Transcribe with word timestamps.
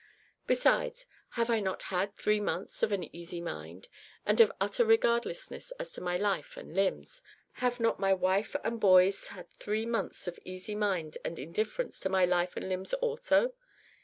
Besides, 0.47 1.05
have 1.37 1.51
I 1.51 1.59
not 1.59 1.83
had 1.93 2.15
three 2.15 2.39
months 2.39 2.81
of 2.81 2.91
an 2.91 3.03
easy 3.15 3.39
mind, 3.39 3.87
and 4.25 4.41
of 4.41 4.51
utter 4.59 4.83
regardlessness 4.83 5.69
as 5.73 5.91
to 5.91 6.01
my 6.01 6.17
life 6.17 6.57
and 6.57 6.73
limbs? 6.73 7.21
Have 7.61 7.79
not 7.79 7.99
my 7.99 8.11
wife 8.11 8.55
and 8.63 8.79
boys 8.79 9.27
had 9.27 9.51
three 9.51 9.85
months 9.85 10.27
of 10.27 10.39
easy 10.43 10.73
minds 10.73 11.19
and 11.23 11.37
indifference 11.37 11.99
to 11.99 12.09
my 12.09 12.25
life 12.25 12.57
and 12.57 12.67
limbs 12.67 12.95
also! 12.95 13.53